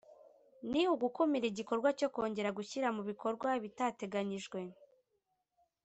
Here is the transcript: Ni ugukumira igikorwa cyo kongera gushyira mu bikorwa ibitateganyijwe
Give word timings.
Ni 0.71 0.81
ugukumira 0.93 1.45
igikorwa 1.49 1.89
cyo 1.99 2.07
kongera 2.13 2.55
gushyira 2.57 2.87
mu 2.95 3.01
bikorwa 3.09 3.47
ibitateganyijwe 3.59 4.59